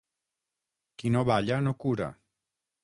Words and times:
Qui 1.03 1.11
no 1.17 1.23
balla 1.31 1.61
no 1.67 1.77
cura. 1.87 2.13